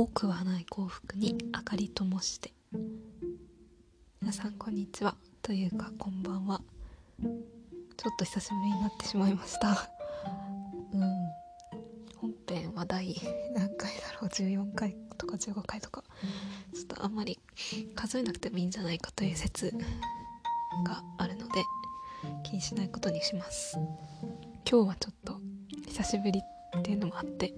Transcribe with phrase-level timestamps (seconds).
[0.00, 2.52] 多くはない幸福に明かり灯して。
[4.22, 5.16] 皆さんこんにちは。
[5.42, 6.60] というかこんばんは。
[7.20, 7.32] ちょっ
[8.16, 9.90] と久しぶりになってしまいました。
[10.94, 11.02] うん。
[12.14, 13.16] 本編は第
[13.56, 16.04] 何回だろう？14回とか15回とか。
[16.72, 17.40] ちょっとあんまり
[17.96, 19.74] 数えなくてもいいんじゃないかという説
[20.86, 21.64] があるので
[22.44, 23.76] 気にしないことにします。
[24.64, 25.40] 今日はちょっと
[25.88, 26.40] 久しぶり
[26.78, 27.52] っていうのもあって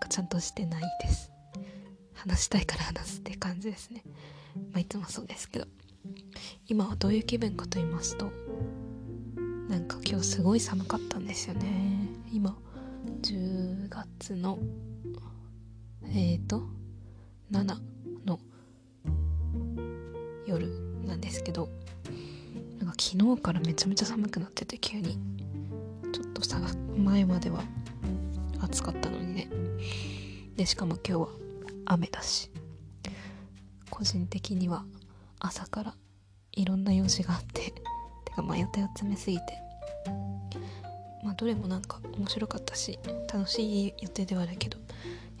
[0.00, 1.30] かちゃんとしてないです。
[2.14, 4.02] 話したいから話すって感じですね。
[4.72, 5.66] まあいつもそうですけど。
[6.66, 8.30] 今はどういう気分かと言いますと
[9.68, 12.08] なんか今日すごい寒かったんですよね。
[12.32, 12.56] 今
[13.22, 14.58] 10月の
[16.04, 16.62] えーと
[17.52, 17.76] 7
[18.24, 18.38] の
[20.46, 20.68] 夜
[21.06, 21.68] なんですけど
[22.78, 25.18] なんか昨日からめちゃめちゃ寒くなってて急に。
[26.12, 26.60] ちょっとさ
[26.96, 27.62] 前までは
[28.70, 29.48] 暑かったのにね。
[30.56, 31.28] でしかも今日は
[31.86, 32.50] 雨だし。
[33.90, 34.84] 個人的には
[35.40, 35.94] 朝から
[36.52, 37.72] いろんな用事があって。
[38.24, 39.42] てかまあ予定を詰めすぎて。
[41.24, 42.98] まあどれもなんか面白かったし
[43.32, 44.84] 楽しい予定ではあるけどや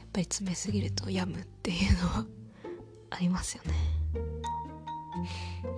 [0.04, 2.26] っぱり詰めすぎると病むっていうのは
[3.10, 3.74] ありますよね。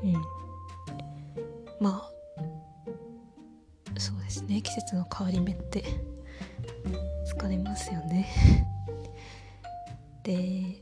[0.03, 0.13] うん。
[1.81, 2.11] まあ
[3.99, 4.63] そうですね。
[4.63, 5.85] 季節の変わり目って
[7.43, 8.29] 疲れますよね。
[10.23, 10.81] で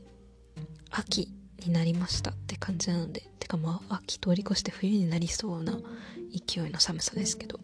[0.91, 1.33] 秋
[1.65, 5.79] になりましたって感じなのでてかまあ秋通り越して冬になりそうな
[6.31, 7.59] 勢いの寒さですけど。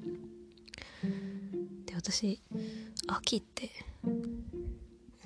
[1.86, 2.42] で私
[3.08, 3.70] 秋って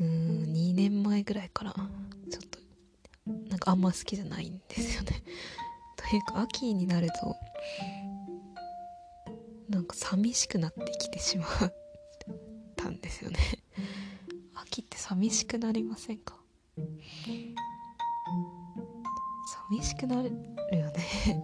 [0.01, 2.59] うん2年前ぐらいからちょっと
[3.49, 5.23] なんかあんま好きじゃないんですよね。
[5.95, 7.37] というか秋になると
[9.69, 11.73] なんか寂しくなってきてしまっ
[12.75, 13.60] たんですよね。
[15.11, 16.39] 寂しくなりませんか？
[19.69, 21.43] 寂しくなるよね。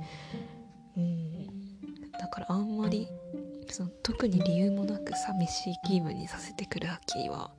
[0.96, 2.12] うん。
[2.14, 3.10] だからあんまり
[3.70, 7.52] その特に理由もなく寂しい気分にさせてくる秋は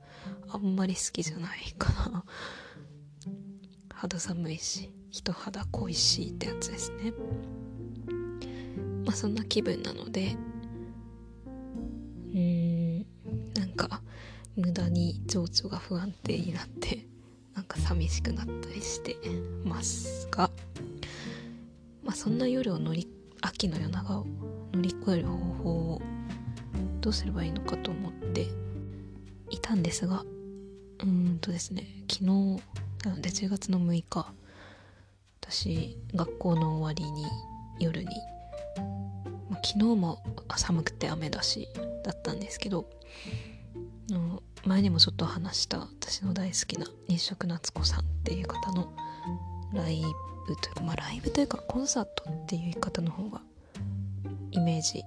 [0.47, 2.25] あんまり好きじゃないかな
[3.93, 7.13] 肌寒いし人肌恋しいってやつですね。
[9.05, 10.35] まあそんな気分なので。
[11.45, 12.99] うん。
[13.53, 14.01] なんか
[14.59, 17.05] 無駄に情緒が不安定になって
[17.55, 19.15] なんか寂しくなったりして
[19.63, 20.51] ますが
[22.03, 23.07] まあそんな夜を乗り
[23.41, 24.27] 秋の夜長を
[24.73, 26.01] 乗り越える方法を
[26.99, 28.47] どうすればいいのかと思って
[29.49, 30.25] いたんですが
[30.99, 32.61] うーんとですね昨日
[33.05, 34.33] なので10月の6日
[35.41, 37.25] 私学校の終わりに
[37.79, 38.09] 夜に、
[39.49, 40.21] ま、昨日も
[40.57, 41.69] 寒くて雨だし
[42.03, 42.89] だったんですけど
[44.65, 48.93] 前にもちょっと話した私の大好きな日食夏子さんっていう方の
[49.73, 50.03] ライ
[50.47, 53.41] ブというかまあライブというかコンサートっていう言い方の方が
[54.51, 55.03] イメージ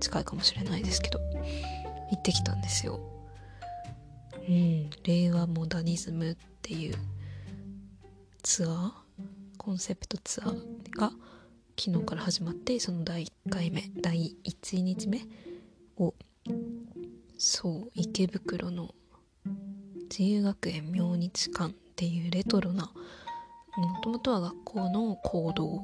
[0.00, 1.18] 近いかもしれないですけど
[2.10, 3.00] 行ってきたんですよ。
[4.48, 6.94] うん、令和モダニズムっていう
[8.42, 8.92] ツアー
[9.58, 11.12] コンセプトツアーが
[11.78, 15.20] 昨日から始まってその第1回目第1日目
[15.98, 16.14] を
[17.50, 18.94] そう池袋の
[20.10, 22.92] 自由学園明日館っていうレトロな
[23.74, 25.82] もともとは学校の講堂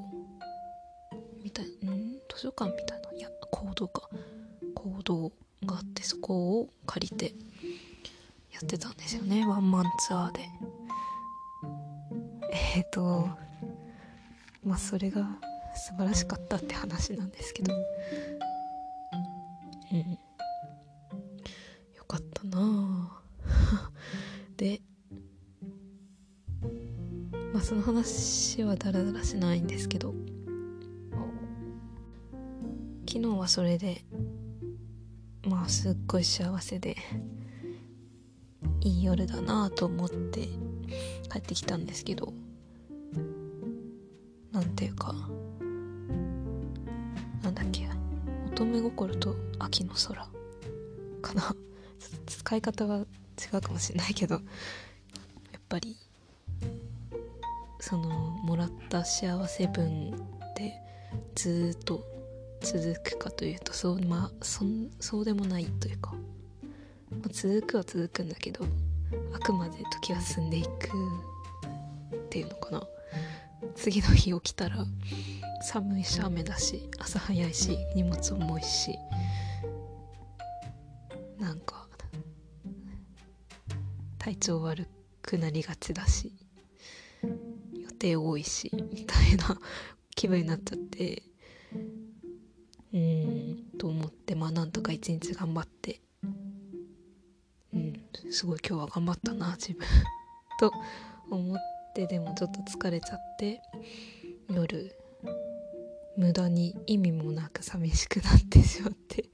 [1.43, 2.19] みたいん？
[2.29, 3.13] 図書館みたいな？
[3.19, 4.11] いや講堂か。
[4.75, 5.33] 講堂
[5.65, 7.35] があってそこを借りて
[8.53, 9.47] やってたんですよね。
[9.47, 10.43] ワンマンツアーで。
[12.53, 13.27] えっ、ー、と
[14.63, 15.27] まあそれが
[15.75, 17.73] 素晴らしかったって話なんですけど。
[19.93, 20.19] うん。
[27.75, 30.15] その話はダラダラしないんですけど。
[33.11, 34.03] 昨日はそれで
[35.45, 36.97] まあすっごい幸せで
[38.81, 40.43] いい夜だなと思って
[41.33, 42.33] 帰ってきたんですけど。
[44.53, 45.13] なんていうか
[47.43, 47.89] なんだっけ
[48.53, 50.29] 乙女心と秋の空
[51.21, 51.57] かな。
[52.27, 54.43] 使い方は違うかもしれないけどやっ
[55.69, 55.97] ぱり
[57.87, 60.13] そのもらった幸せ分
[60.57, 60.73] で
[61.35, 62.03] ずっと
[62.63, 64.65] 続くかというとそうまあそ
[65.01, 66.15] そうでもないというか、
[67.11, 68.65] まあ、続くは続くんだけど
[69.35, 70.69] あくまで時は進んでいく
[72.17, 72.83] っていうのかな。
[73.75, 74.77] 次の日起きたら
[75.63, 78.99] 寒いし雨だし朝早いし荷物重いし
[81.39, 81.87] なんか
[84.19, 84.87] 体調悪
[85.21, 86.33] くなりがちだし。
[88.05, 89.59] 定多いしみたいな
[90.15, 91.23] 気分になっちゃって
[92.93, 96.03] うんと思ってまあなんとか一日頑張って
[97.73, 99.87] うんすごい今日は頑張ったな自分
[100.61, 100.71] と
[101.31, 101.59] 思っ
[101.95, 103.63] てでもちょっと疲れちゃって
[104.51, 104.95] 夜
[106.17, 109.31] 無駄に意味もなく寂しくなってしまって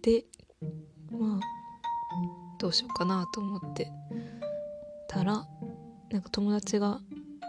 [0.00, 0.24] で
[1.10, 1.40] まあ
[2.58, 3.90] どうしようかなと思って
[5.08, 5.46] たら
[6.10, 7.00] なんか友達が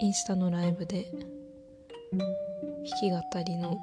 [0.03, 1.05] インスタのライブで
[2.11, 2.19] 弾
[2.99, 3.17] き語
[3.47, 3.79] りの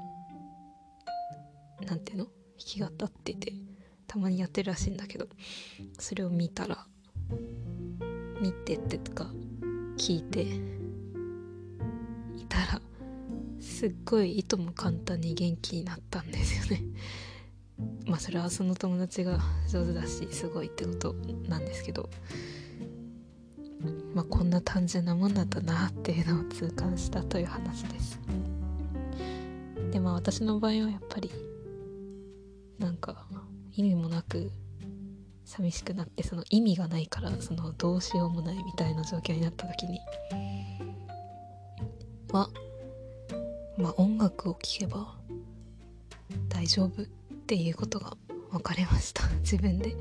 [1.87, 2.25] なんていうの？
[2.27, 2.93] 弾き語っ
[3.25, 3.55] てて
[4.07, 5.27] たまにやってるらしいんだけど
[5.99, 6.85] それを見たら
[8.39, 9.31] 見てってとか
[9.97, 10.43] 聞いて
[12.37, 12.83] いたら
[13.59, 16.85] すっごいいとも簡単に元気になったんですよね。
[18.05, 19.39] まあそれはその友達が
[19.71, 21.15] 上手だしすごいってこと
[21.49, 22.11] なんですけど
[24.15, 28.19] まあこんな単純なもんだったなっていうのを痛感したという話です。
[29.91, 31.31] でまあ私の場合はやっぱり
[32.79, 33.27] なんか
[33.75, 34.51] 意味もなく
[35.45, 39.99] 寂しくなってその意味がないからそのどうしようもないみたいな状況になった時に
[42.33, 42.49] は
[43.77, 45.15] まあ音楽を聴けば
[46.49, 47.07] 大丈夫っ
[47.47, 48.17] ていうことが
[48.51, 49.27] 分かりました。
[49.41, 49.97] 自分で。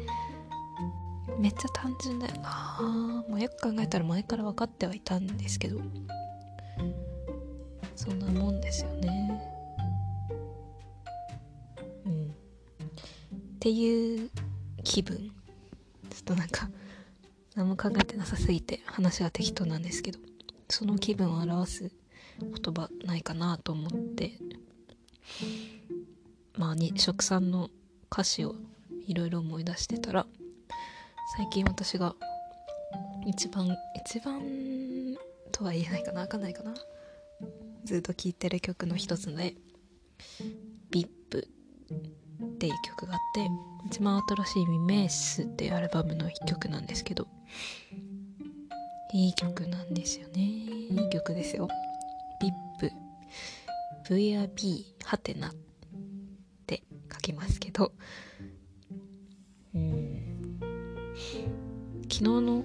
[1.40, 3.24] めっちゃ単純だよな。
[3.30, 5.80] まあ、よく考えたら前から分かってはいたんですけど。
[7.96, 9.42] そんなもんですよね。
[12.06, 12.28] うん。
[12.28, 12.30] っ
[13.60, 14.30] ていう
[14.84, 15.18] 気分。
[15.18, 16.70] ちょっとなんか
[17.56, 20.20] 何も考えてなさすぎて話は適当なんですけど。
[20.68, 21.92] その気分を表す
[22.40, 24.34] 言葉ないかなと思って。
[26.58, 27.70] まあに食さんの
[28.12, 28.56] 歌詞を
[29.08, 30.28] いろいろ思い出してたら
[31.40, 32.14] 最近私が
[33.26, 33.66] 一番
[33.96, 34.42] 一番
[35.54, 36.74] とは言えないかな分かんないかな。
[37.86, 39.56] ずっと聴いてる曲の一つで
[40.92, 41.08] 「VIP」
[41.40, 43.48] っていう曲があって
[43.88, 47.26] 一番新しい「未明ス」っていうアルバムの一曲なんですけど
[49.14, 50.42] いい曲なんですよね。
[50.42, 51.70] いい曲ですよ。
[52.42, 52.92] VIP
[54.10, 55.54] VRP はてなっ
[56.68, 57.94] て書きますけど
[62.20, 62.64] 昨日の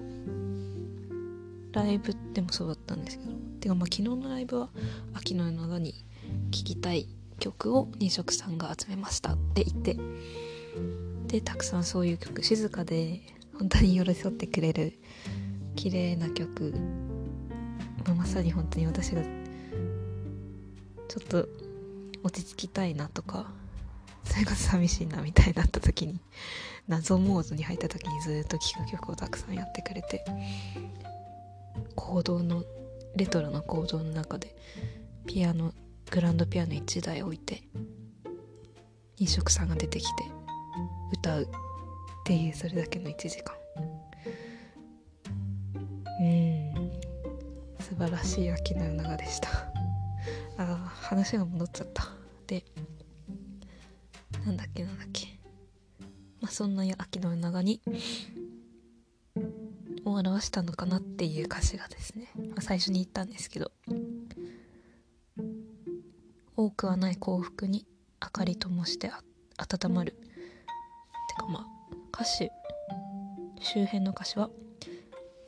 [1.71, 3.31] ライブでもそうだったんですけど
[3.61, 4.69] てかまあ昨日のライブは
[5.15, 5.93] 秋の夜長に
[6.51, 7.07] 聴きたい
[7.39, 9.97] 曲を二色さんが集めましたって言って
[11.29, 13.21] でたくさんそういう曲静かで
[13.57, 14.95] 本当に寄り添ってくれる
[15.77, 16.75] 綺麗な曲、
[18.05, 21.49] まあ、まさに本当に私がちょっと
[22.25, 23.53] 落ち着きたいなとか
[24.25, 26.21] それこそ寂しいなみたいになった時に
[26.89, 30.25] 謎モードに入った時にずっと聴く曲をたくさんやってくれて
[31.95, 32.65] 行動の
[33.17, 34.55] レトロな行動の中で
[35.27, 35.73] ピアノ
[36.11, 37.63] グランドピアノ1台置いて
[39.19, 40.25] 飲食さんが出てきて
[41.13, 41.47] 歌うっ
[42.25, 43.55] ていうそれだけの1時間。
[46.21, 46.91] うん。
[47.81, 49.49] 素晴らしい秋の夜長でした。
[50.57, 52.09] あ話が戻っちゃった。
[52.47, 52.65] で
[54.45, 55.39] なんだっけなんだっけ。
[56.41, 57.81] まあそんな秋の夜長に
[60.05, 63.73] を表したのかなっていう歌詞がですね、まあ、最初に言ったんですけど。
[66.57, 67.85] 多くはない幸福に
[68.23, 69.11] 明かりともして
[69.59, 70.13] 温まる。
[70.13, 71.67] てかまあ
[72.15, 72.51] 歌詞
[73.61, 74.51] 周辺の歌詞は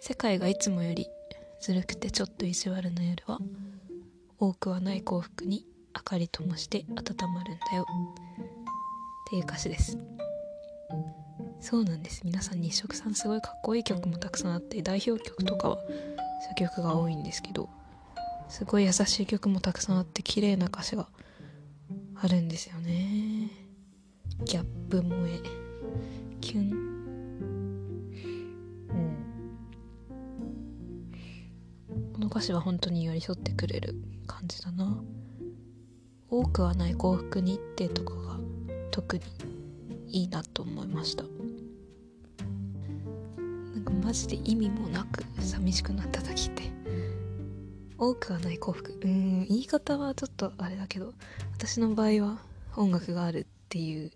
[0.01, 1.07] 世界がいつもより
[1.61, 3.39] ずるくてちょっと意地悪な夜は
[4.39, 7.87] 多くはない幸福に明かりともして温まるんだよ。
[9.27, 9.99] っていう歌詞です。
[11.61, 12.23] そうなんです。
[12.25, 15.89] 皆さん日食さんすごいかっこいい曲もたくさんあって代表曲とかはそう
[16.63, 17.69] いう曲が多いんですけど
[18.49, 21.09] すごい優しい曲もたくさんあって綺麗な歌詞が
[22.15, 23.51] あるんですよね。
[24.45, 25.41] ギャップ萌え。
[26.41, 26.71] キュン。
[26.71, 26.75] う
[31.95, 32.13] ん。
[32.13, 33.97] この歌詞は本当に寄り添ってくれる
[34.29, 35.03] 感じだな。
[36.31, 38.39] 多くはない幸福にってとかが
[38.97, 39.23] 特に
[40.09, 41.25] いいなと思いました。
[43.75, 46.73] なんかマジで意味もなく寂しくなった時って
[47.99, 48.99] 多くはない幸福。
[49.05, 51.13] うん言い方はちょっとあれだけど
[51.53, 52.39] 私の場合は
[52.75, 54.11] 音楽があるっていう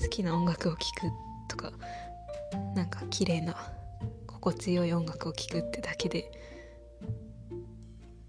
[0.00, 1.10] 好きな音楽を聴く
[1.46, 1.70] とか
[2.74, 3.56] なんか綺麗な
[4.26, 6.32] 心地よい音楽を聴くってだけで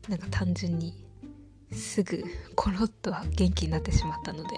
[0.10, 1.06] なんか単純に
[1.72, 2.22] すぐ
[2.56, 4.50] コロッとは元気になってしまったので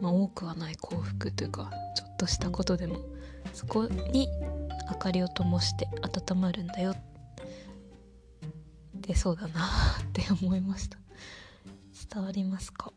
[0.00, 3.00] まあ多くはない幸福というかちょっとしたことでも
[3.52, 4.28] そこに
[4.90, 5.88] 明かりを灯して
[6.30, 6.94] 温まるんだよ。
[8.94, 9.64] でそうだな
[10.00, 10.98] って思いました。
[12.14, 12.92] 伝わりますか？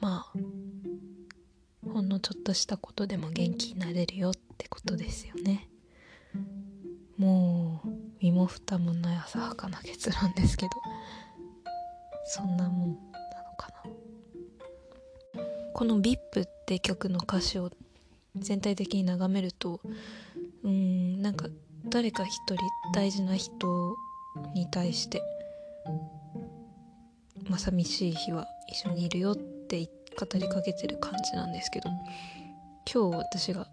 [0.00, 0.38] まあ
[1.92, 5.68] ほんのちょっとしたことでも元気になれるよってことですよね。
[7.16, 7.88] もう
[8.20, 10.70] 身も蓋もない浅はかな結論ですけど
[12.26, 13.09] そんなもん。
[15.80, 17.70] この「VIP」って曲の歌詞を
[18.36, 19.80] 全体的に眺めると
[20.62, 21.46] うんなんか
[21.86, 22.56] 誰か一人
[22.92, 23.96] 大事な人
[24.54, 25.22] に対して
[27.48, 31.88] まあ寂しい日は一緒にいるよって語りかけてる感じなんですけど
[32.92, 33.66] 今日私が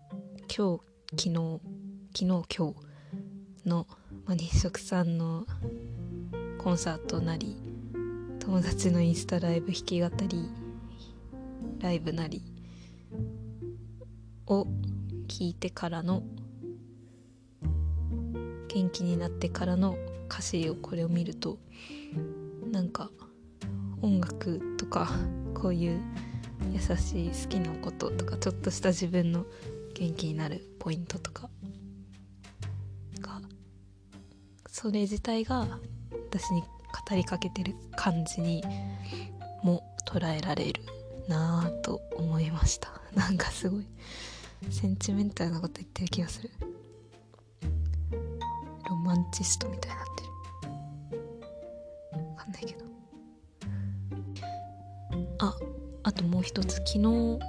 [0.47, 0.79] 今
[1.11, 1.59] 日昨日
[2.15, 3.85] 昨日今日の、
[4.25, 5.45] まあ、日食さんの
[6.57, 7.57] コンサートなり
[8.39, 10.66] 友達のインスタライブ弾き語り
[11.79, 12.41] ライブなり
[14.47, 14.65] を
[15.27, 16.23] 聞いてからの
[18.67, 19.95] 元気になってからの
[20.29, 21.57] 歌詞をこれを見ると
[22.71, 23.09] なんか
[24.01, 25.09] 音楽とか
[25.53, 26.01] こういう
[26.71, 29.45] 優しい好きなこととかちょっとした自分の
[29.93, 31.49] 元気になるポイントとか
[33.21, 33.41] が
[34.67, 35.67] それ自体が
[36.29, 38.63] 私に語りかけてる感じに
[39.63, 40.96] も捉えられる。
[41.27, 42.89] なぁと思いました。
[43.15, 43.85] なんかすごい。
[44.69, 46.51] センチメンタルなこと言ってる気がする。
[48.89, 50.23] ロマンチストみたいになって
[52.17, 52.27] る。
[52.29, 52.85] わかんないけど。
[55.39, 55.55] あ
[56.03, 56.75] あともう一つ。
[56.75, 57.39] 昨日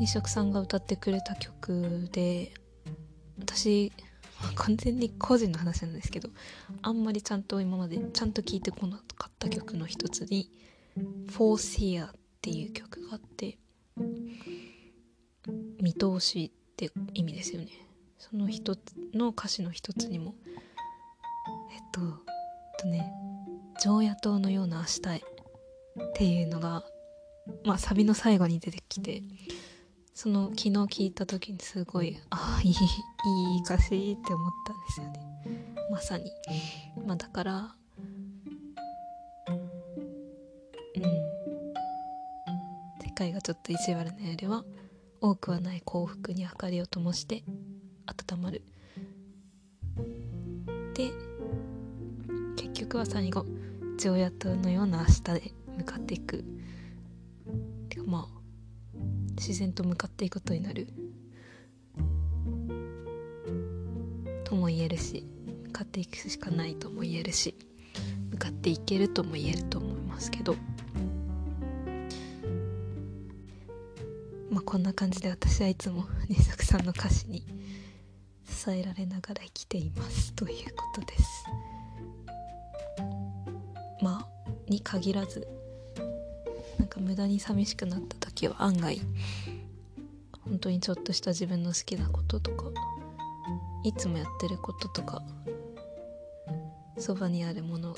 [0.00, 2.52] 西食さんが歌ってくれた曲で
[3.38, 3.92] 私
[4.54, 6.30] 完全に個人の話なんですけど
[6.82, 10.50] あんまりちゃんと今までちゃんと聴いてこなかった曲の一つに
[11.30, 13.58] 「For Seer」っていう曲があって
[15.80, 17.68] 見通しって意味ですよね。
[18.18, 20.34] その一つの歌詞の一つにも
[21.72, 22.00] えっと
[22.78, 23.12] とね
[23.82, 25.22] 「常夜灯のような明日へ」っ
[26.14, 26.84] ていうのが
[27.64, 29.22] まあサビの最後に出てきて
[30.14, 32.72] その昨日聞いた時にすごいああいい
[33.54, 35.74] いい歌詞って思ったんですよね。
[35.90, 36.30] まさに。
[37.06, 37.76] まあだから
[43.20, 44.64] 界がちょっと意地悪なよりは
[45.20, 47.42] 多くはない幸福に明かりを灯して
[48.06, 48.62] 温まる。
[50.94, 51.10] で
[52.56, 53.44] 結局は最後
[53.98, 56.42] 常夜灯のような明日で向かっていく。
[57.90, 58.40] てかまあ
[59.36, 60.88] 自然と向かっていくことになる。
[64.44, 65.26] とも言えるし
[65.66, 67.54] 向かっていくしかないとも言えるし
[68.30, 70.56] 向かっていけるとも言えると思いますけど。
[74.70, 77.44] こんな感じで私はいつも 二作さんの歌詞に
[78.44, 81.44] 支えられながら生きていますということです。
[84.00, 85.48] まあに限らず
[86.78, 89.00] なんか無駄に寂しくなった時は案外
[90.44, 92.70] 本当にちょっとした自分の好きなこととか
[93.82, 95.20] いつもやってることとか
[96.96, 97.96] そばにあるもの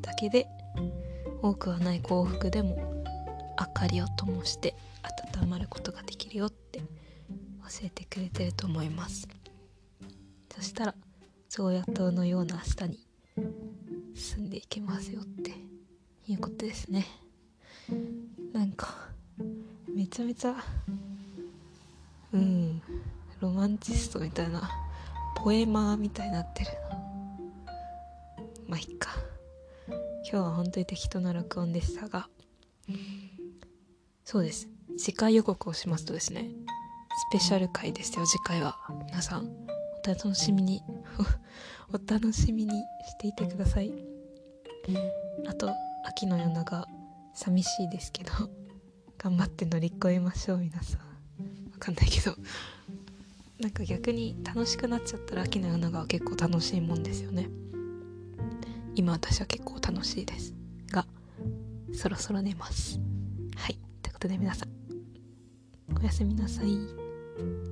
[0.00, 0.48] だけで
[1.42, 3.04] 多くはない幸福でも
[3.60, 4.74] 明かりを灯して
[5.38, 6.84] 温まることができるよって教
[7.84, 9.26] えてくれてると思います。
[10.54, 10.94] そしたら
[11.48, 13.06] 常夜灯のような明日に
[14.14, 15.52] 住んでいけますよって
[16.26, 17.06] いうことですね。
[18.52, 18.94] なんか
[19.88, 20.54] めちゃめちゃ
[22.32, 22.82] うん
[23.40, 24.70] ロマンチストみたいな
[25.34, 27.00] ポエマーみたいになってるな。
[28.68, 29.10] まあいっか。
[29.88, 32.28] 今日は本当に適当な録音でしたが
[34.30, 34.68] そうです。
[34.96, 36.50] 次回予告をしますとですね
[37.30, 38.78] スペシャル回ですよ次回は。
[39.06, 39.48] 皆さん
[40.06, 40.84] お楽しみに。
[41.92, 43.92] お楽しみにしていてください。
[45.48, 46.86] あと秋の夜長
[47.34, 48.30] 寂しいですけど
[49.18, 51.00] 頑張って乗り越えましょう皆さん。
[51.72, 52.36] わかんないけど。
[53.58, 57.50] なんか逆に楽しくなっちゃったら秋の夜長は結構楽しいもんですよね。
[58.94, 60.54] 今私は結構楽しいです。
[60.92, 61.04] が
[61.92, 63.00] そろそろ寝ます。
[63.56, 63.89] はい。
[64.20, 65.98] ことで皆さん。
[65.98, 67.69] おやすみなさい。